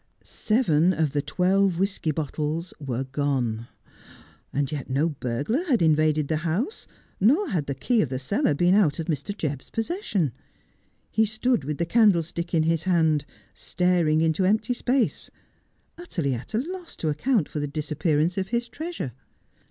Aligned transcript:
Seven 0.23 0.93
of 0.93 1.11
the 1.11 1.21
twelve 1.21 1.77
whisky 1.77 2.09
bottles 2.09 2.73
were 2.79 3.03
gone. 3.03 3.67
And 4.51 4.71
yet 4.71 4.89
no 4.89 5.09
burglar 5.09 5.63
had 5.65 5.79
invaded 5.83 6.27
the 6.27 6.37
house, 6.37 6.87
nor 7.19 7.49
had 7.49 7.67
the 7.67 7.75
key 7.75 8.01
of 8.01 8.09
the 8.09 8.17
cellar 8.17 8.55
been 8.55 8.73
out 8.73 8.97
of 8.97 9.05
Mr. 9.05 9.31
Jebb's 9.37 9.69
possession. 9.69 10.31
He 11.11 11.23
stood 11.25 11.63
with 11.63 11.77
the 11.77 11.85
candle 11.85 12.23
stick 12.23 12.51
in 12.55 12.63
his 12.63 12.85
hand, 12.85 13.25
staring 13.53 14.21
into 14.21 14.43
empty 14.43 14.73
space, 14.73 15.29
utterly 15.99 16.33
at 16.33 16.55
a 16.55 16.57
loss 16.57 16.95
to 16.95 17.09
account 17.09 17.47
for 17.47 17.59
the 17.59 17.67
disappearance 17.67 18.39
of 18.39 18.47
his 18.47 18.67
treasure. 18.69 19.11